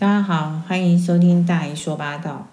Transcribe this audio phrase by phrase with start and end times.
[0.00, 2.46] 大家好，欢迎收听大姨说八道。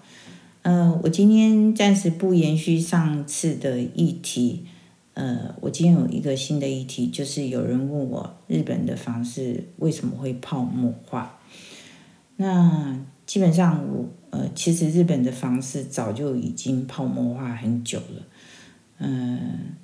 [0.64, 4.66] 呃，我今天暂时不延续上次的议题。
[5.14, 11.38] 呃，我今天有一个新的议题，就是有人问我日本的房市为什么会泡沫化。
[12.38, 18.24] 那基本上我呃，其实日本的房市早就已经泡沫化很久了。
[18.98, 19.76] 嗯、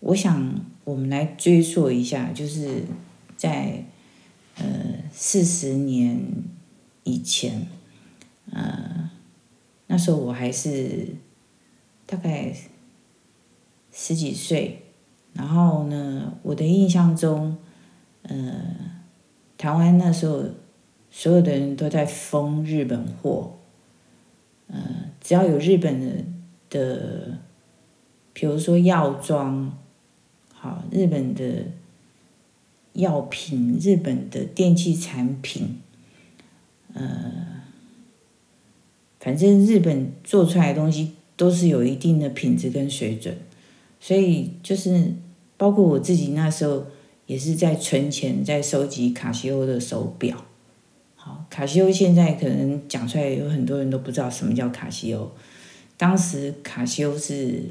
[0.00, 0.54] 我想
[0.84, 2.84] 我们来追溯一下，就是
[3.38, 3.86] 在
[4.58, 4.66] 呃
[5.10, 6.20] 四十年。
[7.08, 7.66] 以前，
[8.52, 9.10] 呃，
[9.86, 11.08] 那时候我还是
[12.04, 12.54] 大概
[13.90, 14.82] 十几岁，
[15.32, 17.56] 然后呢，我的印象中，
[18.24, 18.36] 呃，
[19.56, 20.44] 台湾那时候
[21.10, 23.58] 所有的人都在封日本货，
[24.66, 24.76] 呃，
[25.18, 26.30] 只要有日本
[26.68, 27.38] 的，
[28.34, 29.78] 比如说药妆，
[30.52, 31.64] 好，日本的
[32.92, 35.80] 药品，日本的电器产品。
[36.98, 37.62] 呃，
[39.20, 43.36] 反正日本做出来的东西都是有一定的品质跟水准，
[44.00, 45.12] 所以就是
[45.56, 46.86] 包括我自己那时候
[47.26, 50.44] 也是在存钱，在收集卡西欧的手表。
[51.14, 55.30] 好，卡西欧现在可能讲出来有很多人都不知道什么叫卡西欧，
[55.96, 57.64] 当时卡西欧是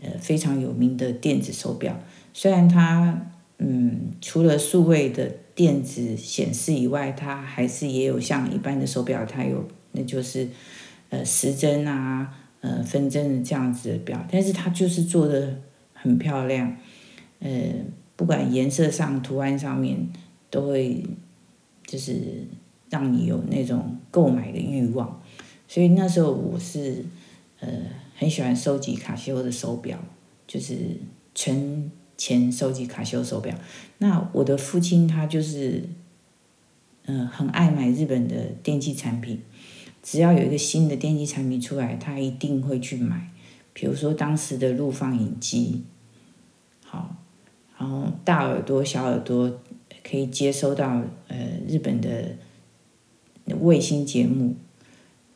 [0.00, 1.98] 呃非常有名的电子手表，
[2.32, 5.32] 虽然它嗯除了数位的。
[5.58, 10.48] 电子显示以外，它还是也有像一般的手表，它有那就是
[11.10, 15.60] 呃时针啊，呃分针这样子的表，但是它就是做的
[15.92, 16.76] 很漂亮，
[17.40, 17.50] 呃
[18.14, 20.08] 不管颜色上、图案上面
[20.48, 21.04] 都会
[21.84, 22.46] 就是
[22.88, 25.20] 让你有那种购买的欲望，
[25.66, 27.04] 所以那时候我是
[27.58, 27.68] 呃
[28.14, 29.98] 很喜欢收集卡西欧的手表，
[30.46, 30.76] 就是
[31.34, 31.90] 全。
[32.18, 33.54] 钱收集卡西欧手表，
[33.98, 35.88] 那我的父亲他就是，
[37.06, 39.40] 嗯、很爱买日本的电器产品，
[40.02, 43.30] 只要有一个新的电器产品出来，他一定会去买。
[43.72, 45.84] 比如说当时的录放影机，
[46.84, 47.14] 好，
[47.78, 49.60] 然后大耳朵、小耳朵
[50.02, 51.36] 可以接收到呃
[51.68, 52.36] 日本的
[53.60, 54.56] 卫星节目，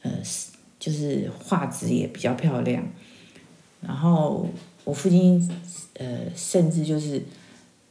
[0.00, 0.10] 呃，
[0.80, 2.84] 就是画质也比较漂亮，
[3.80, 4.48] 然后。
[4.84, 5.50] 我父亲，
[5.94, 7.22] 呃，甚至就是，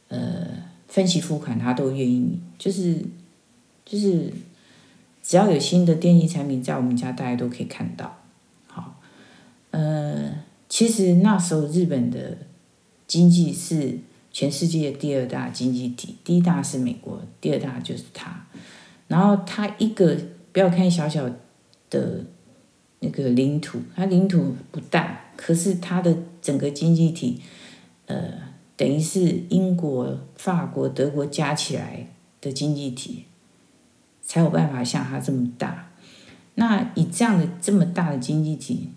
[0.08, 0.46] 呃，
[0.88, 3.02] 分期付款他都愿意，就是，
[3.84, 4.32] 就是，
[5.22, 8.18] 只要有新的电器产品在我们家，大家都可以看到。
[8.66, 9.00] 好，
[9.70, 10.32] 呃，
[10.68, 12.38] 其实那时候日本的
[13.06, 13.98] 经济是
[14.30, 18.46] 全世界第二大经济体，第一大是美国，第二大就是它。
[19.08, 20.16] 然后它一个
[20.52, 21.30] 不要看小小
[21.90, 22.24] 的
[23.02, 25.18] 那个领土，它领土不大。
[25.36, 27.40] 可是它的整个经济体，
[28.06, 28.32] 呃，
[28.76, 32.06] 等于是英国、法国、德国加起来
[32.40, 33.24] 的经济体，
[34.22, 35.90] 才有办法像它这么大。
[36.54, 38.90] 那以这样的这么大的经济体，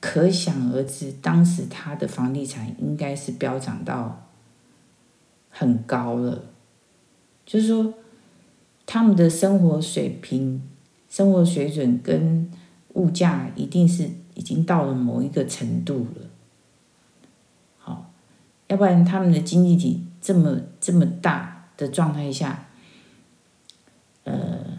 [0.00, 4.28] 可想而知，当时它的房地产应该是飙涨到
[5.50, 6.46] 很高了。
[7.44, 7.94] 就是说，
[8.86, 10.62] 他们的生活水平、
[11.08, 12.50] 生活水准跟
[12.94, 14.10] 物价一定是。
[14.34, 16.26] 已经到了某一个程度了，
[17.76, 18.10] 好，
[18.66, 22.64] 要不然他们的经济体这么这么大的状态下，
[24.24, 24.78] 呃，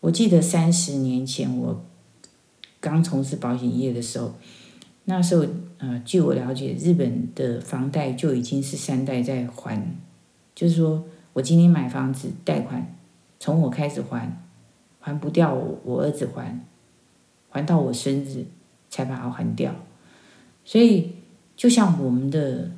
[0.00, 1.84] 我记得三十年前我
[2.80, 4.32] 刚从事保险业的时候，
[5.04, 5.44] 那时候
[5.76, 9.94] 呃，据我了解，日本的房贷就已经是三代在还，
[10.54, 11.04] 就是说
[11.34, 12.96] 我今天买房子贷款，
[13.38, 14.40] 从我开始还，
[14.98, 16.58] 还不掉我，我儿子还。
[17.50, 18.44] 还到我生日
[18.90, 19.74] 才把它还掉，
[20.64, 21.12] 所以
[21.56, 22.70] 就像我们的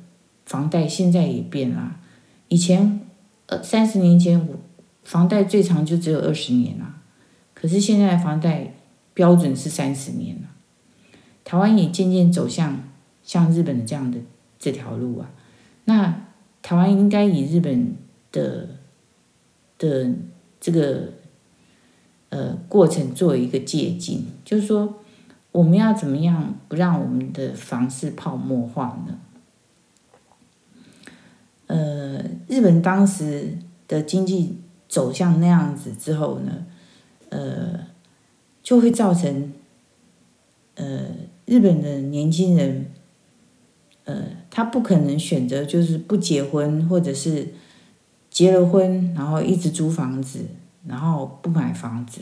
[0.45, 1.99] 房贷现在也变了，
[2.47, 3.01] 以前
[3.47, 4.55] 呃三十年前我
[5.03, 6.95] 房贷最长就只有二十年了，
[7.53, 8.73] 可是现在房贷
[9.13, 10.49] 标准是三十年了，
[11.43, 12.83] 台湾也渐渐走向
[13.23, 14.19] 像日本的这样的
[14.57, 15.31] 这条路啊，
[15.85, 16.25] 那
[16.61, 17.95] 台湾应该以日本
[18.31, 18.69] 的
[19.77, 20.13] 的
[20.59, 21.13] 这个。
[22.31, 25.01] 呃，过程做一个借鉴，就是说，
[25.51, 29.19] 我们要怎么样不让我们的房市泡沫化呢？
[31.67, 34.57] 呃，日本当时的经济
[34.87, 36.65] 走向那样子之后呢，
[37.27, 37.87] 呃，
[38.63, 39.51] 就会造成，
[40.75, 41.07] 呃，
[41.45, 42.85] 日本的年轻人，
[44.05, 47.49] 呃，他不可能选择就是不结婚，或者是
[48.29, 50.45] 结了婚然后一直租房子。
[50.85, 52.21] 然后不买房子，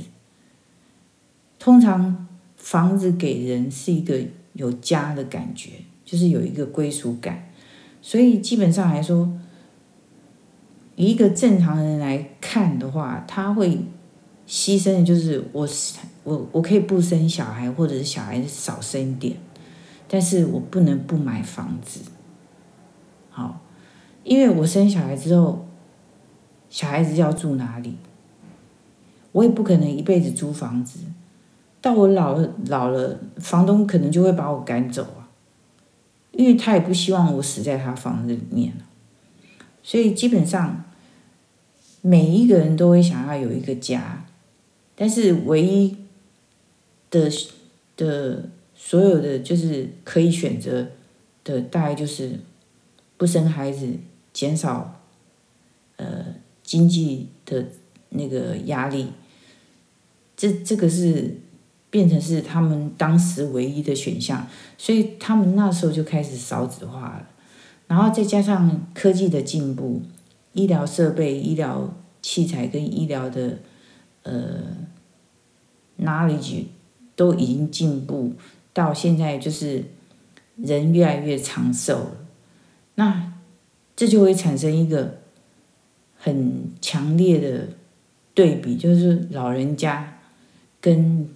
[1.57, 2.27] 通常
[2.57, 4.19] 房子给人是一个
[4.53, 5.71] 有家的感觉，
[6.03, 7.49] 就是有一个归属感，
[8.01, 9.31] 所以基本上来说，
[10.95, 13.79] 一个正常人来看的话，他会
[14.47, 15.67] 牺牲的就是我
[16.25, 19.37] 我我可以不生小孩，或者是小孩少生一点，
[20.09, 22.01] 但是我不能不买房子。
[23.29, 23.61] 好，
[24.25, 25.65] 因为我生小孩之后，
[26.69, 27.95] 小孩子要住哪里？
[29.31, 30.99] 我也不可能一辈子租房子，
[31.81, 35.29] 到我老了老了，房东可能就会把我赶走啊，
[36.31, 38.73] 因为他也不希望我死在他房子里面。
[39.83, 40.83] 所以基本上，
[42.01, 44.25] 每一个人都会想要有一个家，
[44.95, 45.95] 但是唯一
[47.09, 47.29] 的
[47.95, 50.87] 的所有的就是可以选择
[51.43, 52.39] 的，大概就是
[53.17, 53.87] 不生孩子，
[54.33, 55.01] 减少
[55.97, 56.25] 呃
[56.61, 57.65] 经济的
[58.09, 59.07] 那个压力。
[60.39, 61.35] 这这个是
[61.89, 64.47] 变成是他们当时唯一的选项，
[64.77, 67.27] 所以他们那时候就开始少子化了，
[67.87, 70.01] 然后再加上科技的进步，
[70.53, 73.57] 医疗设备、医疗器材跟医疗的
[74.23, 74.63] 呃
[75.99, 76.67] knowledge
[77.17, 78.31] 都已经进步
[78.71, 79.83] 到现在，就是
[80.55, 82.11] 人越来越长寿了，
[82.95, 83.33] 那
[83.93, 85.17] 这就会产生一个
[86.15, 87.67] 很强烈的
[88.33, 90.15] 对比，就是老人家。
[90.81, 91.27] 跟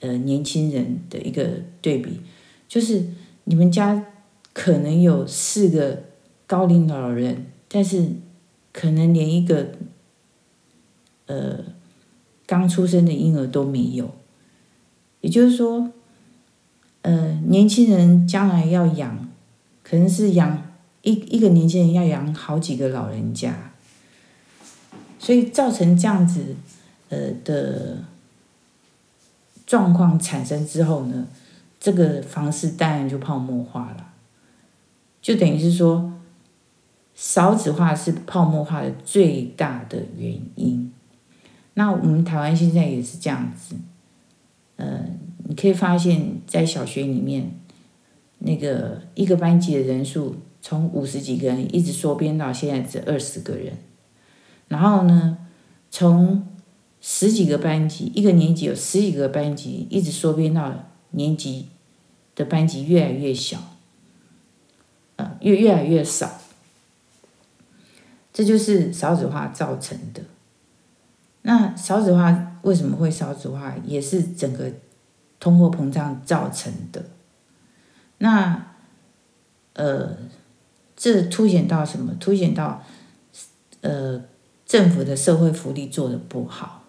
[0.00, 1.48] 呃年轻人的一个
[1.80, 2.20] 对比，
[2.68, 3.06] 就是
[3.44, 4.04] 你们家
[4.52, 6.04] 可能有四个
[6.46, 8.12] 高龄老人，但是
[8.72, 9.72] 可能连一个
[11.26, 11.64] 呃
[12.46, 14.10] 刚出生的婴儿都没有。
[15.22, 15.90] 也就是说，
[17.02, 19.28] 呃年轻人将来要养，
[19.82, 20.72] 可能是养
[21.02, 23.72] 一一个年轻人要养好几个老人家，
[25.18, 26.56] 所以造成这样子
[27.08, 28.04] 呃的。
[29.70, 31.28] 状况产生之后呢，
[31.78, 34.12] 这个房市当然就泡沫化了，
[35.22, 36.12] 就等于是说，
[37.14, 40.92] 少子化是泡沫化的最大的原因。
[41.74, 43.76] 那我们台湾现在也是这样子，
[44.74, 45.04] 呃，
[45.44, 47.52] 你可以发现，在小学里面，
[48.40, 53.74] 那个一个班级的人数从五十几个人一直缩编到现在只二十个人，
[54.66, 55.38] 然后呢，
[55.92, 56.44] 从
[57.00, 61.68] 十几个班级，一个年级有十几个班级，一直缩编到年级
[62.34, 63.58] 的班级越来越小，
[65.16, 66.40] 呃，越越来越少。
[68.32, 70.22] 这就是少子化造成的。
[71.42, 73.74] 那少子化为什么会少子化？
[73.84, 74.70] 也是整个
[75.38, 77.06] 通货膨胀造成的。
[78.18, 78.74] 那
[79.72, 80.16] 呃，
[80.94, 82.14] 这凸显到什么？
[82.20, 82.84] 凸显到
[83.80, 84.22] 呃，
[84.66, 86.79] 政府的社会福利做的不好。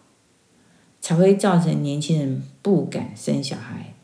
[1.02, 3.96] 才会造成年轻人不敢生小孩，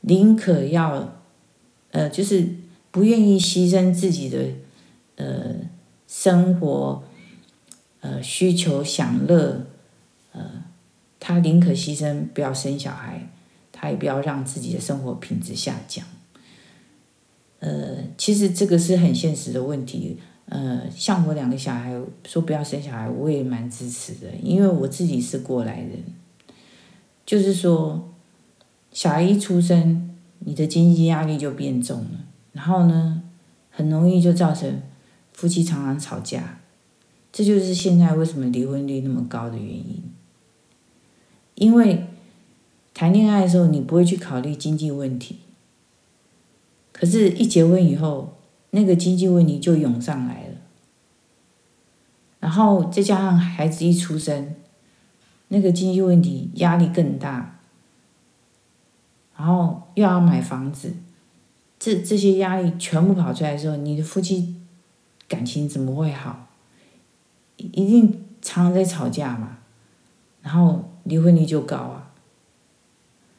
[0.00, 1.16] 宁可要，
[1.92, 2.56] 呃，就是
[2.90, 4.46] 不愿意牺牲自己的，
[5.14, 5.54] 呃，
[6.08, 7.04] 生活，
[8.00, 9.64] 呃，需求享乐，
[10.32, 10.64] 呃，
[11.20, 13.30] 他宁可牺牲不要生小孩，
[13.70, 16.04] 他也不要让自己的生活品质下降。
[17.60, 20.18] 呃，其实这个是很现实的问题。
[20.46, 21.94] 呃，像我两个小孩
[22.26, 26.02] 说不要生小孩，我也蛮支持的，因为我自己是过来人。
[27.30, 28.10] 就是说，
[28.90, 33.22] 小孩一出生，你的经济压力就变重了，然后呢，
[33.70, 34.82] 很容易就造成
[35.32, 36.58] 夫妻常常吵架，
[37.32, 40.02] 这就是现在为什么离婚率那么高的原因。
[41.54, 42.08] 因为
[42.92, 45.38] 谈恋爱的时候你不会去考虑经济问题，
[46.90, 48.38] 可是，一结婚以后，
[48.70, 50.56] 那个经济问题就涌上来了，
[52.40, 54.56] 然后再加上孩子一出生。
[55.52, 57.58] 那个经济问题压力更大，
[59.36, 60.94] 然后又要买房子，
[61.76, 64.54] 这这些压力全部跑出来的时候，你的夫妻
[65.26, 66.46] 感情怎么会好？
[67.56, 69.58] 一定常常在吵架嘛，
[70.40, 72.12] 然后离婚率就高啊。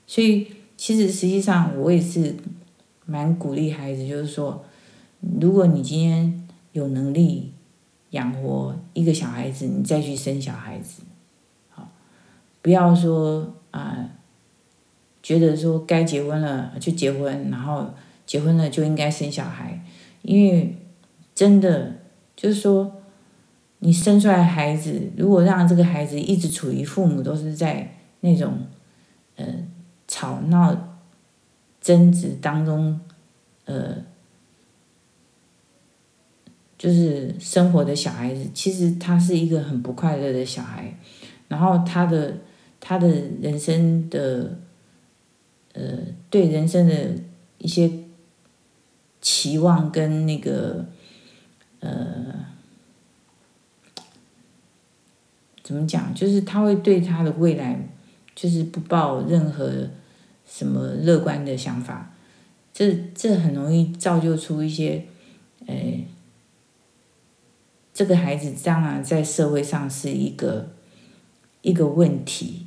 [0.05, 2.35] 所以其实实际上我也是
[3.05, 4.65] 蛮鼓励孩子，就是说，
[5.39, 7.53] 如果你今天有能力
[8.09, 11.03] 养活一个小孩子，你再去生小孩子。
[12.61, 14.07] 不要说啊，
[15.23, 17.91] 觉得说该结婚了就结婚，然后
[18.25, 19.83] 结婚了就应该生小孩，
[20.21, 20.77] 因为
[21.33, 21.95] 真的
[22.35, 23.01] 就是说，
[23.79, 28.59] 你生出来孩子，如果让这个孩子一直处于父母都是在那种
[29.37, 29.45] 呃
[30.07, 30.99] 吵闹
[31.79, 33.01] 争执当中，
[33.65, 33.97] 呃，
[36.77, 40.95] 就是生活的小孩子，其实他是一个很不快乐的小孩，
[41.47, 42.37] 然后他的。
[42.81, 43.07] 他的
[43.41, 44.57] 人生的，
[45.73, 47.11] 呃，对人生的
[47.59, 47.89] 一些
[49.21, 50.87] 期望跟那个，
[51.79, 52.47] 呃，
[55.63, 56.13] 怎么讲？
[56.13, 57.87] 就是他会对他的未来，
[58.35, 59.87] 就是不抱任何
[60.45, 62.11] 什么乐观的想法。
[62.73, 65.05] 这这很容易造就出一些，
[65.67, 66.07] 诶，
[67.93, 70.71] 这个孩子当然在社会上是一个
[71.61, 72.65] 一个问题，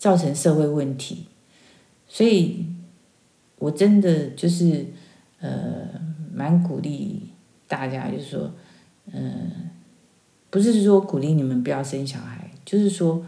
[0.00, 1.26] 造成社会问题。
[2.08, 2.66] 所以，
[3.58, 4.86] 我真的就是
[5.38, 5.86] 呃，
[6.34, 7.28] 蛮鼓励
[7.68, 8.52] 大家，就是说，
[9.12, 9.70] 嗯、呃。
[10.52, 13.24] 不是说鼓励你们不要生小孩，就是说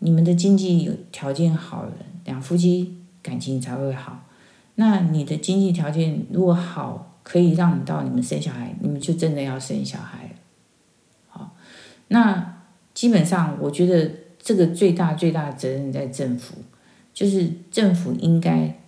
[0.00, 1.92] 你们的经济条件好了，
[2.26, 4.26] 两夫妻感情才会好。
[4.74, 10.36] 那你的经济条件如果好，可以让你到你们生小孩，你们就真的要生小孩。
[11.28, 11.56] 好，
[12.08, 12.58] 那
[12.92, 14.10] 基本上我觉得
[14.46, 16.54] 这个最大最大的责任在政府，
[17.12, 18.78] 就是政府应该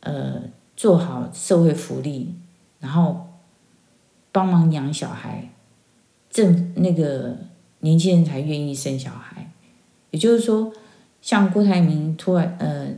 [0.00, 0.42] 呃
[0.76, 2.34] 做好社会福利，
[2.80, 3.28] 然后
[4.32, 5.50] 帮忙养小孩。
[6.28, 7.36] 政那个
[7.80, 9.52] 年轻人才愿意生小孩，
[10.10, 10.72] 也就是说，
[11.22, 12.88] 像郭台铭突然呃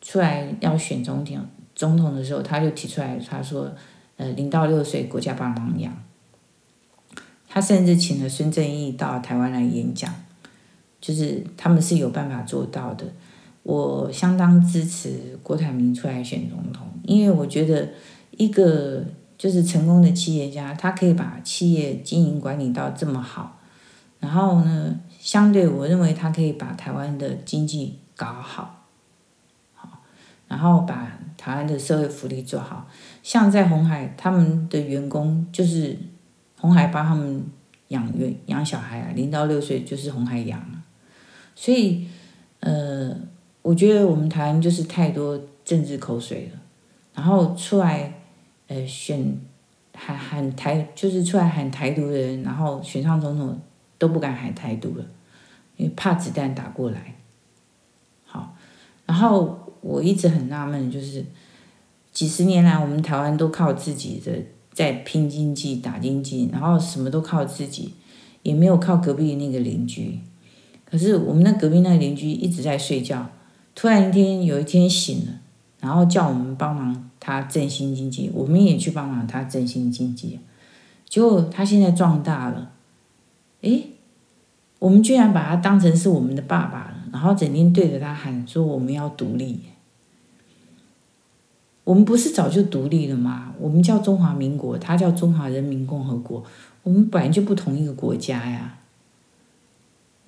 [0.00, 3.72] 出来要选总统总统的时候，他就提出来，他说
[4.16, 5.92] 呃零到六岁国家帮忙养，
[7.48, 10.14] 他甚至请了孙正义到台湾来演讲，
[11.00, 13.06] 就是他们是有办法做到的。
[13.62, 17.88] 我相当支持郭台铭出来选总统，因为我觉得
[18.32, 19.04] 一个。
[19.40, 23.58] 就是成功的企业家，他可以把企业经营管理到这么好，
[24.18, 28.84] 然后呢，相对我认为他可以把台湾的经济搞好，
[29.72, 30.02] 好，
[30.46, 32.86] 然后把台湾的社会福利做好。
[33.22, 35.96] 像在红海，他们的员工就是
[36.58, 37.42] 红海帮他们
[37.88, 40.62] 养员养小孩啊，零到六岁就是红海养，
[41.60, 42.06] 所以
[42.60, 43.14] 呃，
[43.60, 46.58] 我觉得我们台湾就是太多政治口水了，
[47.14, 48.14] 然后出来。
[48.72, 49.36] 呃，选
[49.92, 53.60] 喊喊台就是出来喊台独的人，然后选上总统
[53.98, 55.04] 都不敢喊台独了，
[55.76, 57.16] 因为怕子弹打过来。
[58.24, 58.54] 好，
[59.06, 61.26] 然后我一直很纳闷，就是
[62.12, 64.32] 几十年来我们台湾都靠自己的
[64.72, 67.94] 在拼经济、打经济，然后什么都靠自己，
[68.44, 70.20] 也没有靠隔壁那个邻居。
[70.90, 73.30] 可是我们那隔壁那个邻居一直在睡觉，
[73.74, 75.40] 突然一天有一天醒了，
[75.80, 77.06] 然后叫我们帮忙。
[77.22, 80.40] 他振兴经济，我们也去帮忙他振兴经济，
[81.06, 82.72] 结果他现在壮大了，
[83.60, 83.90] 诶，
[84.78, 89.60] 我们居然把他当成是我们的爸爸了，然后整天对着他喊说我们要独立。
[91.84, 93.52] 我们不是早就独立了吗？
[93.60, 96.42] 我们叫中华民国，他叫中华人民共和国，
[96.82, 98.78] 我们本来就不同一个国家呀，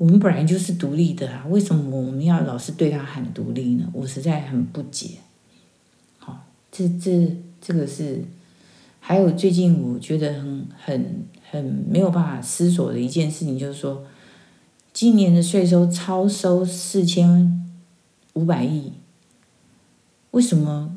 [0.03, 3.89] 我们本来就是独立的啊，为什么我们要老是对他喊独立呢？
[3.93, 5.19] 我实在很不解。
[6.19, 8.25] 好这这这个是，
[8.99, 14.03] 还有最近我觉得很很很没有办法思索的一件事情，就是说，
[14.93, 17.65] 今年的税收超收四千
[18.33, 18.95] 五百亿，
[20.33, 20.97] 为什么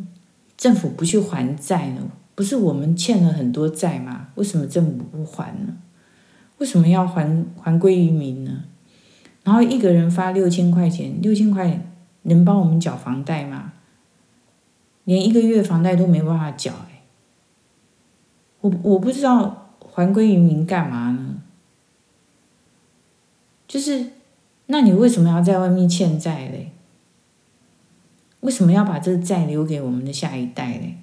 [0.57, 2.09] 政府不去还债呢？
[2.33, 4.29] 不是我们欠了很多债吗？
[4.33, 5.77] 为什么政府不还呢？
[6.57, 8.63] 为什么要还还归于民呢？
[9.45, 11.79] 然后一个人发六千块钱，六千块
[12.23, 13.71] 能帮我们缴房贷吗？
[15.05, 17.03] 连一个月房贷都没办法缴哎，
[18.61, 21.35] 我我不知道还归于民干嘛呢？
[23.67, 24.07] 就是，
[24.65, 26.71] 那你为什么要在外面欠债嘞？
[28.39, 30.97] 为什么要把这个债留给我们的下一代嘞？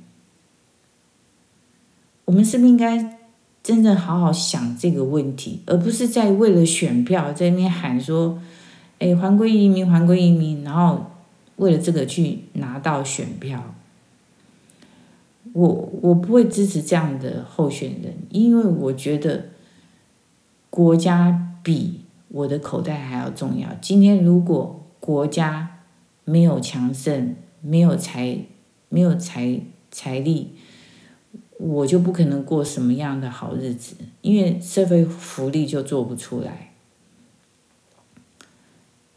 [2.25, 3.22] 我们是不是应该
[3.63, 8.41] 真正好好想这个问题，而不是在为了选票在那边喊说，
[8.99, 11.07] 哎，还归移民，还归移民，然后
[11.57, 13.75] 为了这个去拿到选票。
[15.53, 19.49] 我我不会支持这样的候选人，因为我觉得
[20.71, 23.69] 国家比我的口袋还要重要。
[23.81, 25.81] 今天如果国家
[26.25, 28.39] 没有强盛，没有财，
[28.89, 30.53] 没有财财力，
[31.63, 36.73] 我就不可能过什么样的好日子，因为社会福利就做不出来。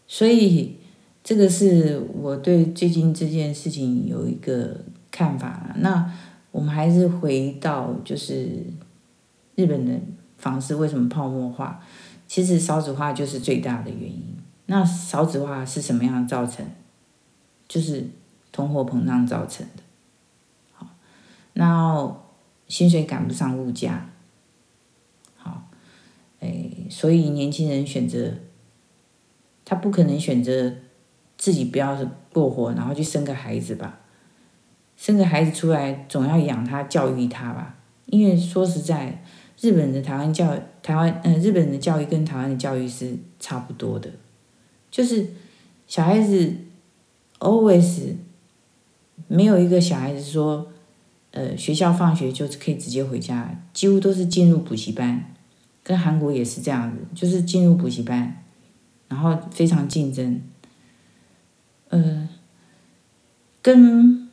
[0.08, 0.78] 所以
[1.24, 5.76] 这个是我对最近这件事情有一个看法。
[5.80, 6.12] 那。
[6.56, 8.64] 我们还是回到，就是
[9.56, 9.94] 日本的
[10.38, 11.82] 房市为什么泡沫化？
[12.30, 14.38] 其实少子化就是最大的原因。
[14.68, 16.66] 那少子化是什么样造成？
[17.68, 18.08] 就是
[18.54, 19.84] 通货膨胀造成的。
[20.72, 20.88] 好，
[21.56, 22.16] 那
[22.68, 24.10] 薪水赶不上物价。
[25.36, 25.70] 好，
[26.40, 28.34] 哎，所以年轻人选择，
[29.64, 30.74] 他不可能选择
[31.38, 31.98] 自己不要
[32.32, 34.00] 过活，然后去生个孩子吧。
[34.98, 37.78] 生个孩子出来，总要养他、教育他吧。
[38.06, 39.24] 因为说实在，
[39.60, 44.10] 日本的台湾教台湾嗯、呃，日本的教育跟台湾的教育是差不多的，
[44.90, 45.28] 就是
[45.88, 46.54] 小孩子
[47.40, 48.16] always
[49.28, 50.72] 没有一个小孩子说，
[51.36, 55.34] 呃，学校放学就是可以直接回家，几乎都是进入补习班，
[55.84, 58.44] 跟韩国也是这样子，就是进入补习班，
[59.08, 60.42] 然后非常竞争，
[61.90, 62.28] 呃，
[63.62, 64.28] 跟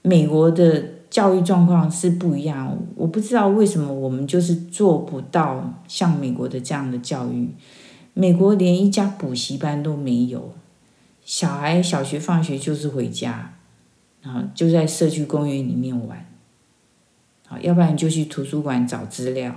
[0.00, 0.96] 美国的。
[1.10, 7.48] 教育状况是不一样，我不知道为什么我们就是做不到像美国的这样的教育。
[8.12, 10.52] 美国连一家补习班都没有，
[11.24, 13.57] 小孩小学放学就是回家，
[14.22, 16.26] 然后就在社区公园里面玩，
[17.46, 19.54] 好，要不然就去图书馆找资料。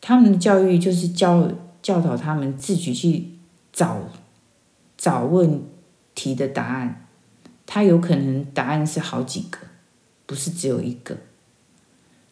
[0.00, 1.50] 他们的教育就是教
[1.80, 3.30] 教导他们自己去
[3.72, 4.08] 找
[4.96, 5.62] 找问
[6.14, 7.06] 题的答案，
[7.66, 9.58] 他有可能答案是好几个。
[10.24, 11.18] 不是只有一个，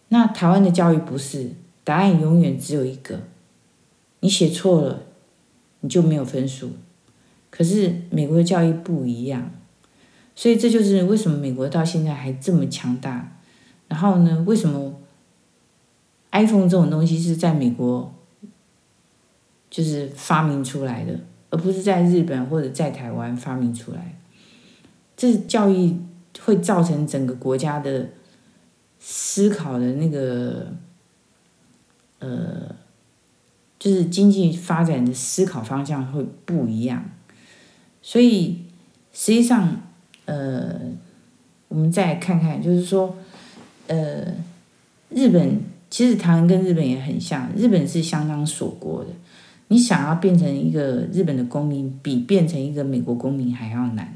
[0.09, 1.51] 那台湾的教育不是，
[1.85, 3.25] 答案永远只有一个，
[4.21, 5.03] 你写错了，
[5.81, 6.71] 你就没有分数。
[7.51, 9.51] 可是美国的教育不一样，
[10.41, 13.37] 所以这就是为什么美国到现在还这么强大。
[13.89, 14.95] 然后呢，为什么
[16.31, 18.15] iPhone 这种东西是在美国
[19.69, 21.21] 就是发明出来的，
[21.51, 24.17] 而不是在日本或者在台湾发明出来？
[25.15, 25.97] 这教育。
[26.45, 28.09] 会造成整个国家的
[29.01, 30.73] 思考的那个，
[32.21, 32.77] 呃，
[33.81, 37.11] 就是经济发展的思考方向会不一样，
[38.01, 38.63] 所以
[39.13, 39.83] 实际上，
[40.31, 40.81] 呃，
[41.67, 43.17] 我们再看看，就是说，
[43.89, 44.33] 呃，
[45.09, 45.61] 日本
[45.91, 49.11] 其实台湾跟日本也很像，日本是相当锁国的，
[49.67, 54.15] 你想要变成一个日本的公民，比变成一个美国公民还要难。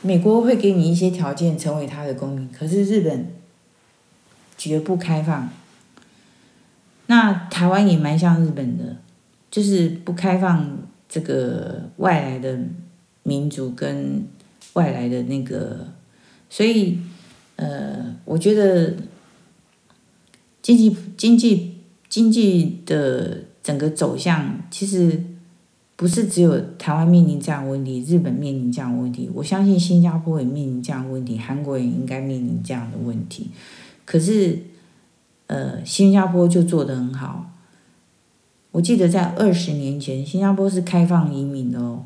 [0.00, 3.26] 美国会给你一些条件成为他的公民，可是日本
[4.56, 5.50] 绝不开放。
[7.08, 8.96] 那台湾也蛮像日本的，
[9.50, 10.78] 就是不开放
[11.08, 12.58] 这个外来的
[13.22, 14.24] 民族跟
[14.74, 15.88] 外来的那个，
[16.50, 16.98] 所以
[17.56, 18.94] 呃，我觉得
[20.62, 21.78] 经济经济
[22.08, 25.22] 经济的整个走向其实。
[25.98, 29.28] 不是只有台湾面临这样问题，日本面临这样问题。
[29.34, 33.50] 我相信新加坡也面临这样问题，韩国也应该面临这样的问题。
[34.04, 34.60] 可是，
[35.48, 37.50] 呃，新加坡就做得很好。
[38.70, 42.04] 我记得在二十年前，新加坡是开放移民的哦。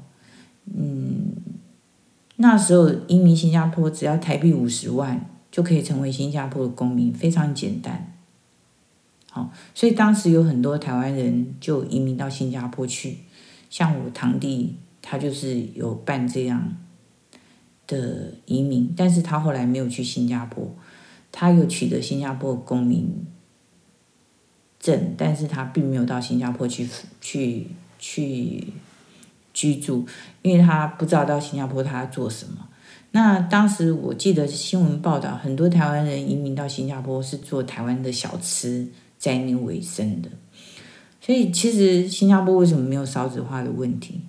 [0.72, 1.32] 嗯，
[2.36, 8.14] 那时候移民新加坡只要台币五十万就可以成为新加坡的公民，非常简单。
[9.30, 13.18] 好，所以当时有很多台湾人就移民到新加坡去。
[13.68, 16.76] 像我堂弟，他就是有办这样
[17.86, 20.74] 的移民，但是他后来没有去新加坡，
[21.32, 23.10] 他有取得新加坡公民
[24.82, 26.86] 证，但是他并没有到新加坡去
[27.22, 27.68] 去
[27.98, 28.66] 去
[29.54, 30.06] 居住，
[30.42, 32.68] 因为他不知道到新加坡他做什么。
[33.12, 40.28] 那当时我记得新闻报道，很多台湾人移民到新加坡是做台湾的小吃，在那为生的。
[41.20, 44.22] 所以，其实新加坡为什么没有少子化的问题？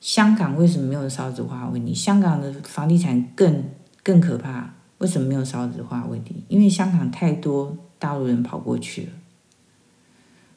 [0.00, 1.94] 香港为什么没有少子化问题？
[1.94, 3.64] 香港的房地产更
[4.02, 6.44] 更可怕，为什么没有少子化问题？
[6.48, 9.08] 因为香港太多大陆人跑过去了，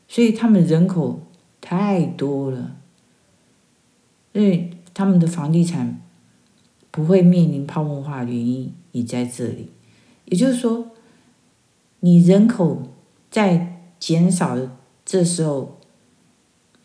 [0.10, 1.22] 所以他们人口
[1.62, 2.76] 太多了，
[4.34, 6.02] 所以他们的房地产
[6.92, 9.70] 不会面临泡沫化的原因也在这里。
[10.26, 10.92] 也就是说，
[12.02, 12.92] 你人口
[13.32, 14.76] 在减少的。
[15.06, 15.80] 这时候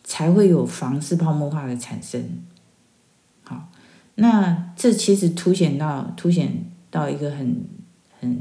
[0.02, 2.42] 才会有房市泡沫化的产生。
[3.42, 3.68] 好，
[4.14, 7.66] 那这其实凸显到凸显到一个很
[8.18, 8.40] 很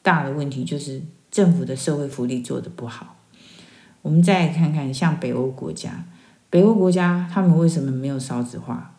[0.00, 3.13] 大的问题，就是政府的社会福利做的不好。
[4.04, 6.04] 我们再看看像北欧国家，
[6.50, 8.92] 北欧国家他们为什么没有少子化？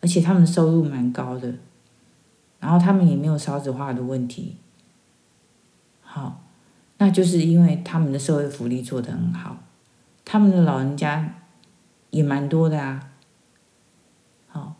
[0.00, 1.54] 而且他们收入蛮高的，
[2.60, 4.56] 然后他们也没有少子化的问题。
[6.02, 6.38] 好。
[6.98, 9.56] 那就是因为他们的社会福利做得很好，
[10.24, 11.34] 他们的老人家
[12.10, 13.10] 也蛮多的啊。
[14.46, 14.76] 好，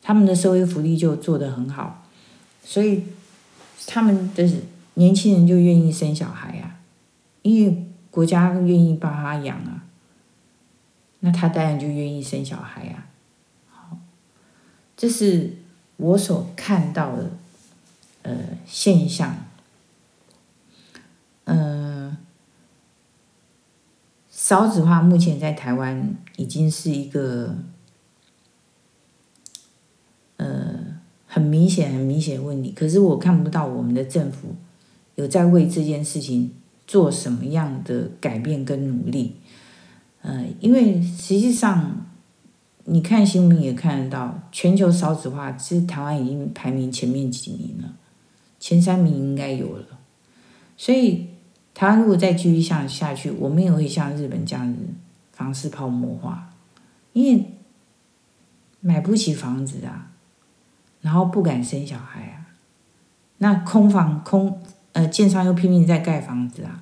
[0.00, 2.06] 他们的社会福利就做得很好，
[2.62, 3.02] 所以
[3.88, 4.48] 他们的
[4.94, 6.78] 年轻人就愿意生小孩啊，
[7.42, 9.82] 因为国家愿意帮他养啊，
[11.18, 13.08] 那他当然就愿意生小孩啊。
[13.68, 13.98] 好，
[14.96, 15.56] 这是
[15.96, 17.32] 我所看到的
[18.22, 19.36] 呃现象。
[21.46, 22.16] 嗯，
[24.30, 27.56] 少子化目前在台湾已经是一个
[30.36, 32.70] 呃很明显、很明显的问题。
[32.70, 34.54] 可是我看不到我们的政府
[35.16, 36.52] 有在为这件事情
[36.86, 39.36] 做什么样的改变跟努力。
[40.22, 42.06] 呃，因为实际上
[42.84, 47.94] 你看新闻也看得到，全球少子化，其实台湾已经排名前面几名了，
[48.58, 49.86] 前三名应该有了。
[50.76, 51.28] 所以
[51.74, 54.80] 台湾如果再继续下下去，我们也会像日本这样子，
[55.32, 56.52] 房市泡沫化，
[57.12, 57.50] 因为
[58.80, 60.10] 买不起房子啊，
[61.00, 62.46] 然后不敢生小孩啊，
[63.38, 64.60] 那空房空
[64.94, 66.80] 呃，建商又拼命在盖房子啊，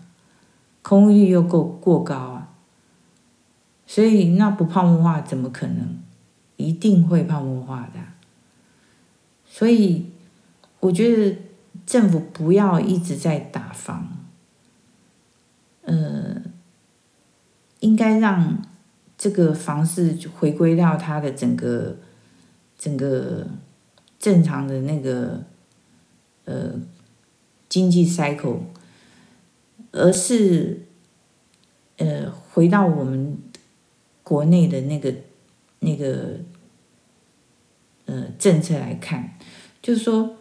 [0.81, 2.55] 空域又够过高啊，
[3.87, 5.99] 所以那不泡沫化怎么可能？
[6.57, 7.99] 一定会泡沫化的。
[9.45, 10.07] 所以
[10.81, 11.37] 我觉得
[11.85, 14.09] 政府不要一直在打房，
[15.83, 16.41] 呃。
[17.83, 18.63] 应该让
[19.19, 21.97] 这个房市回归到它的整个
[22.79, 23.45] 整个
[24.21, 25.43] 正常的那个
[26.45, 26.75] 呃
[27.73, 28.59] 经济 cycle，
[29.93, 30.83] 而是
[31.97, 33.39] 呃回到我们
[34.23, 35.15] 国内的那个
[35.79, 36.41] 那个
[38.05, 39.39] 呃政策来看，
[39.81, 40.37] 就是说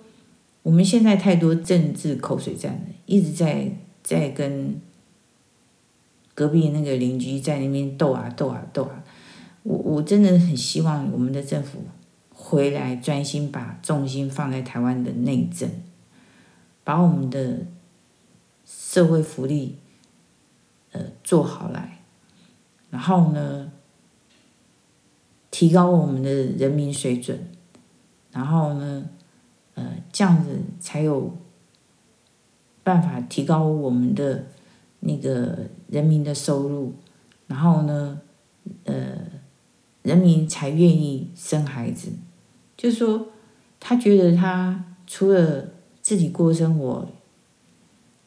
[0.64, 3.72] 我们现在太多政治口水战了，一直在
[4.04, 4.82] 在跟。
[6.34, 9.04] 隔壁那个邻居在那边斗啊斗啊斗啊，
[9.64, 11.84] 我我真的很希望我们的政府
[12.34, 15.70] 回来专心把重心放在台湾的内政，
[16.92, 17.60] 把我们的
[18.66, 19.78] 社会福利
[20.92, 22.04] 呃做好来，
[22.90, 23.72] 然后呢
[25.50, 27.48] 提高我们的人民水准，
[28.34, 29.10] 然后呢
[29.76, 31.38] 呃这样子才有
[32.84, 34.44] 办法提高我们的。
[35.04, 36.94] 那个人民的收入，
[37.48, 38.22] 然后呢，
[38.84, 39.18] 呃，
[40.04, 42.12] 人民才愿意生孩子。
[42.78, 43.30] 就是说，
[43.80, 45.71] 他觉得他除了
[46.02, 47.08] 自己过生活，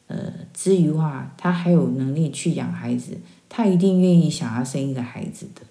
[0.06, 5.62] 呃，之余话，他还有能力去养孩子，他一定愿意想要生一个孩子的。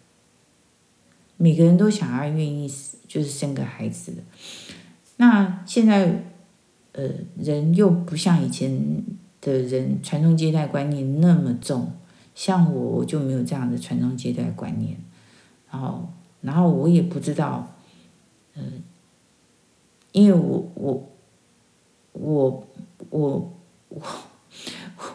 [1.38, 2.72] 每个人都想要愿意，
[3.08, 4.22] 就是生个孩子的。
[5.18, 6.24] 那现在，
[6.92, 9.04] 呃，人又不像以前。
[9.46, 11.92] 的人传宗接代观念那么重，
[12.34, 14.98] 像我我就没有这样的传宗接代观念，
[15.70, 17.76] 然后然后我也不知道，
[18.56, 18.82] 嗯、
[20.14, 21.10] 因为我我
[22.14, 22.68] 我
[23.10, 23.54] 我
[23.90, 24.02] 我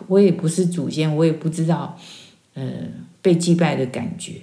[0.06, 1.98] 我也不是祖先，我也不知道，
[2.54, 2.64] 呃，
[3.22, 4.42] 被祭拜的感觉，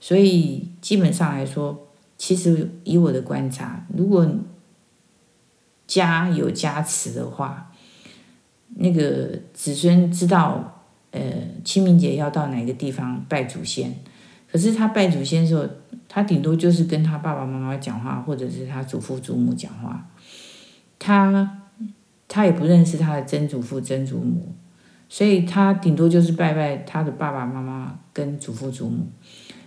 [0.00, 1.86] 所以基本上来说，
[2.18, 4.28] 其实以我的观察，如果
[5.86, 7.66] 家有加持的话。
[8.76, 11.20] 那个子孙知道，呃，
[11.64, 13.92] 清明节要到哪个地方拜祖先，
[14.48, 15.68] 可是他拜祖先的时候，
[16.08, 20.08] 他顶多就是跟他爸爸妈妈讲话，或者是他祖父祖母讲话，
[21.00, 21.59] 他
[22.30, 24.54] 他也不认识他的曾祖父曾祖母，
[25.08, 29.08] 所以他顶多就是拜拜他的爸爸妈妈跟祖父祖母。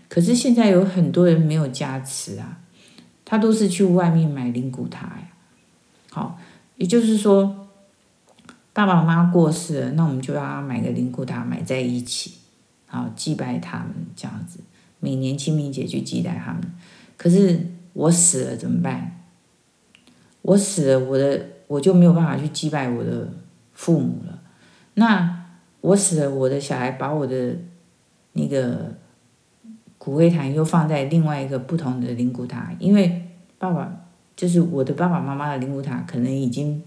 [0.07, 2.61] 可是现在有很多人没有加持啊，
[3.25, 5.27] 他都是去外面买灵骨塔呀。
[6.09, 6.39] 好，
[6.77, 7.59] 也就是说。
[8.75, 12.39] 爸爸妈妈过世了，那我们就要买个灵骨塔，买在一起，
[12.87, 14.61] 好祭拜他们这样子。
[14.99, 16.63] 每年清明节去祭拜他们。
[17.15, 19.25] 可是我死了怎么办？
[20.41, 23.27] 我死了，我的我就没有办法去祭拜我的
[23.73, 24.39] 父母了。
[24.95, 25.45] 那
[25.81, 27.55] 我死了，我的小孩把我的
[28.33, 28.95] 那个
[29.97, 33.91] 骨灰坛又放在另外一个不同的灵骨塔，因为爸爸
[34.35, 36.81] 就是我的爸爸妈妈的灵骨塔，可能已经。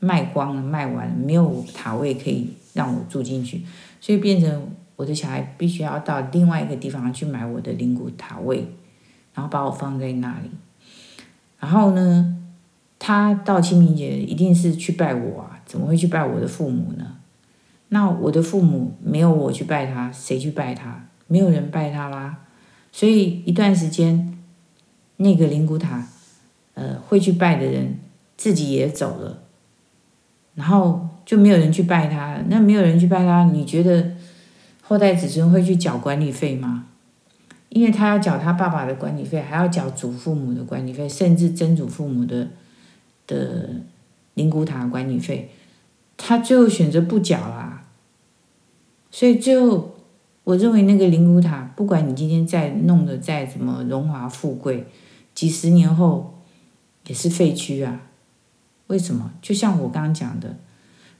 [0.00, 3.64] 卖光了，卖完了，没有塔位可以让我住进去，
[4.02, 8.66] 所以变成我的小孩必须要到另外一个地方去买我的灵骨塔位，
[9.32, 10.50] 然后把我放在那里。
[11.58, 12.36] 然后呢，
[13.06, 17.18] 他到清明节一定是去拜我啊，怎么会去拜我的父母呢？
[17.90, 21.06] 那我的父母没有我去拜他，谁去拜他？
[21.26, 22.38] 没有人拜他啦。
[22.90, 24.38] 所以一段时间，
[25.18, 26.08] 那个灵骨塔，
[26.72, 27.98] 呃，会去拜的人
[28.38, 29.42] 自己也走了。
[30.54, 34.12] 然后就没有人去拜他，那没有人去拜他，你觉得
[34.80, 36.86] 后代子孙会去缴管理费吗？
[37.68, 42.48] 因为他要缴他爸爸的管理费，还要缴祖父母的管理费，甚至曾祖父母的
[43.26, 43.82] 的
[44.34, 45.50] 灵骨塔管理费，
[46.16, 47.86] 他最后选择不缴啦。
[49.10, 49.94] 所以最后，
[50.42, 54.86] 我认为那个灵骨塔，不管你今天再弄得再怎么荣华富贵，
[55.34, 56.42] 几十年后
[57.06, 58.02] 也是废墟啊。
[58.88, 59.32] 为什么？
[59.40, 60.56] 就像我刚刚讲的，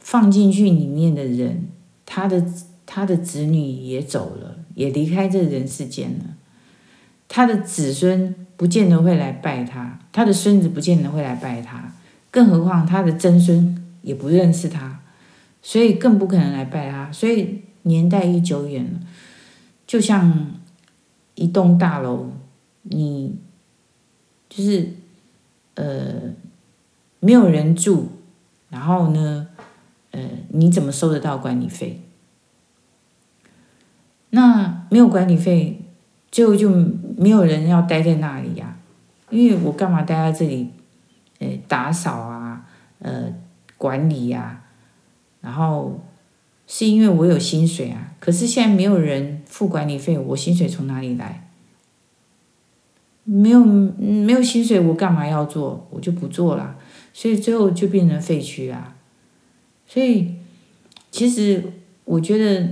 [0.01, 1.69] 放进去里面的人，
[2.05, 2.45] 他的
[2.85, 6.25] 他的子女也走了，也离开这人世间了。
[7.27, 11.94] 他的子孙不见得会来拜他，他的孙子不见得会来拜他，
[12.35, 14.99] 更何况他的曾孙也不认识他，
[15.63, 17.13] 所以更不可能来拜他。
[17.13, 18.99] 所以年代一久远了，
[19.87, 20.51] 就像
[21.37, 22.33] 一栋大楼，
[22.83, 23.37] 你
[24.49, 24.95] 就是
[25.77, 26.35] 呃
[27.21, 28.09] 没有人住，
[28.69, 29.47] 然后呢，
[30.11, 32.01] 呃你怎么收得到管理费？
[34.31, 35.81] 那没有管理费。
[36.33, 36.69] 最后就
[37.17, 38.77] 没有人要待在那里呀、
[39.31, 40.71] 因为我干嘛待在这里？
[41.39, 42.67] 呃，打扫啊，
[42.99, 43.33] 呃，
[43.77, 44.65] 管理呀、啊，
[45.41, 46.01] 然后
[46.67, 48.13] 是因为我有薪水啊。
[48.21, 51.49] 可是现在没有人付管理费，我薪水从哪里来？
[53.25, 55.87] 没有没有薪水，我干嘛要做？
[55.91, 56.77] 我就不做了。
[57.13, 58.97] 所以最后就变成废墟啊。
[59.87, 60.35] 所以
[61.11, 61.65] 其实
[62.05, 62.69] 我觉得，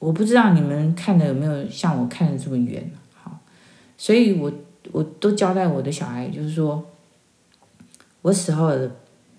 [0.00, 2.90] 我不知道你们看的有没有像我看的这么远。
[3.14, 3.38] 好
[3.96, 4.52] 所以我
[4.90, 6.84] 我都交代我的小孩，就是说，
[8.22, 8.70] 我死后，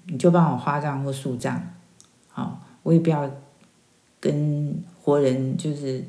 [0.05, 1.59] 你就帮我花葬或树葬，
[2.29, 3.29] 好，我也不要
[4.19, 6.03] 跟活人就是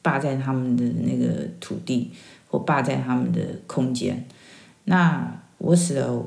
[0.00, 2.12] 霸占他们的那个土地
[2.48, 4.24] 或霸占他们的空间。
[4.84, 6.24] 那我死了，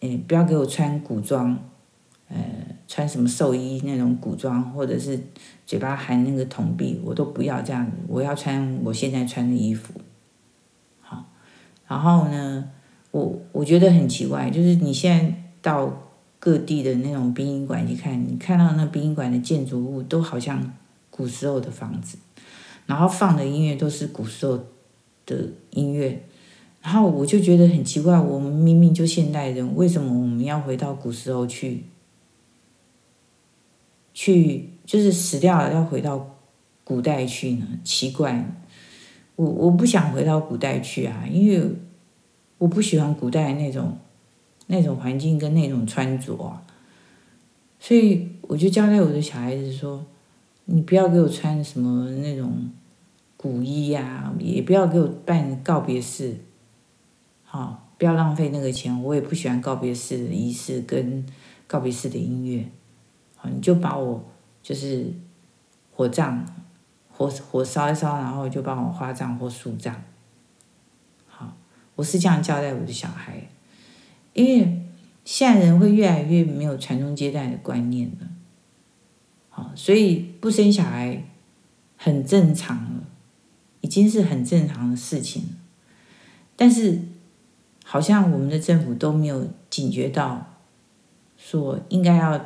[0.00, 1.58] 诶，不要给我穿古装，
[2.28, 2.36] 呃，
[2.86, 5.18] 穿什么寿衣那种古装，或者是
[5.66, 7.92] 嘴巴含那个铜币，我都不要这样子。
[8.06, 9.94] 我要穿我现在穿的衣服。
[11.00, 11.24] 好
[11.86, 12.70] 然后呢，
[13.10, 20.72] 我我觉得很奇怪，就是你现在到各地的那种殡仪馆去看，你看到那殡仪馆的建筑物都好像
[21.10, 22.18] 古时候的房子，
[22.86, 24.58] 然后放的音乐都是古时候
[25.26, 26.22] 的音乐，
[26.82, 31.84] 然后我就觉得很奇怪，我们明明就现代人，为什么我们要回到古时候去？
[34.14, 36.36] 去就是死掉了要回到
[36.82, 37.66] 古代去呢？
[37.84, 38.54] 奇怪。
[39.36, 41.70] 我我不想回到古代去啊，因为
[42.58, 43.96] 我不喜欢古代那种
[44.66, 46.62] 那种环境跟那种穿着啊，
[47.80, 50.04] 所以我就交代我的小孩子说
[50.66, 52.70] ：“你不要给我穿什么那种
[53.36, 56.36] 古衣呀，也不要给我办告别式，
[57.44, 59.02] 好，不要浪费那个钱。
[59.02, 61.24] 我也不喜欢告别式的仪式跟
[61.66, 62.68] 告别式的音乐，
[63.36, 64.24] 好，你就把我
[64.62, 65.12] 就是
[65.92, 66.46] 火葬。”
[67.10, 69.92] 火火烧一烧，然后就帮我花葬或树葬。
[71.98, 73.48] 我是这样交代我的小孩，
[74.32, 74.82] 因为
[75.24, 78.28] 现在人会越来越没有传宗接代的观念了。
[79.50, 81.24] 好，所以不生小孩
[81.96, 83.02] 很正常了，
[83.80, 85.56] 已经是很正常的事情。
[86.54, 87.00] 但是
[87.84, 90.54] 好像我们的政府都没有警觉到，
[91.36, 92.40] 说应该要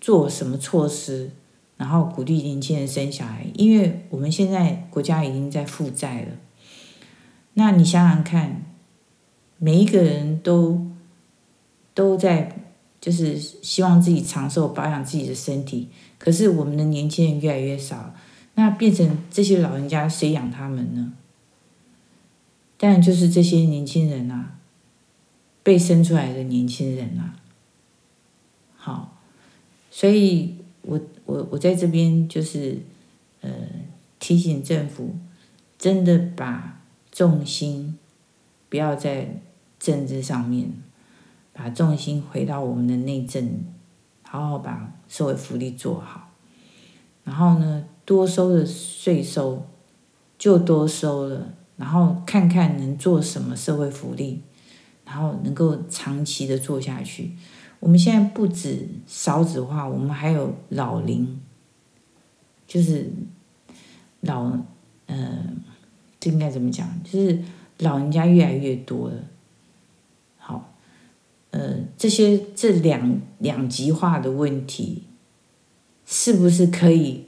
[0.00, 1.32] 做什么措施。
[1.76, 6.28] 然后鼓励年轻人生小孩，因为我们现在国家已经在负债了。
[7.54, 8.62] 那你想想看，
[9.64, 10.86] 每一个人都
[11.94, 12.54] 都在
[13.00, 15.88] 就是希望自己长寿，保养自己的身体。
[16.18, 18.14] 可是我们的年轻人越来越少，
[18.56, 21.14] 那变成这些老人家谁养他们呢？
[22.76, 24.58] 当然就是这些年轻人啊，
[25.62, 27.40] 被生出来的年轻人啊。
[28.76, 29.16] 好，
[29.90, 30.56] 所以。
[30.86, 32.78] 我我我在这边就是，
[33.40, 33.50] 呃，
[34.18, 35.16] 提醒政府，
[35.78, 37.98] 真的把重心
[38.68, 39.40] 不要再
[39.84, 40.72] 政治上面，
[41.52, 43.62] 把重心回到我们的内政，
[44.22, 46.30] 好好把社会福利做好。
[47.22, 49.66] 然后呢，多收的税收
[50.38, 54.40] 就多收了，然后看看能做什么社会福利，
[55.04, 57.32] 然后能够长期的做下去。
[57.80, 61.38] 我们现在不止少子化，我们还有老龄，
[62.66, 63.12] 就是
[64.22, 64.50] 老，
[65.04, 65.44] 呃，
[66.18, 66.88] 这应该怎么讲？
[67.04, 67.38] 就是
[67.80, 69.16] 老人家越来越多了。
[71.54, 75.04] 呃，这些这两两极化的问题，
[76.04, 77.26] 是不是可以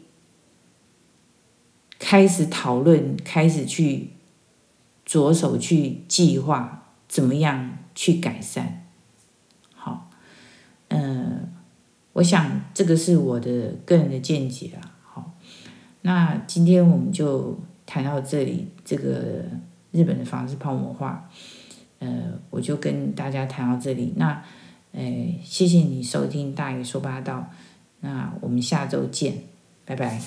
[1.96, 4.10] 开始讨论，开始去
[5.04, 8.88] 着手去计划，怎么样去改善？
[9.72, 10.10] 好，
[10.88, 11.52] 嗯
[12.14, 14.98] 我想这个是我的个人的见解啊。
[15.04, 15.34] 好，
[16.02, 18.66] 那今天我们就谈到这里。
[18.84, 19.44] 这个
[19.92, 21.28] 日本的房子泡沫化，
[22.06, 24.12] 呃，我就跟大家谈到这里。
[24.16, 24.40] 那，
[24.92, 25.02] 呃，
[25.42, 27.50] 谢谢你收听大爷说八道。
[28.00, 29.34] 那我们下周见，
[29.84, 30.20] 拜拜。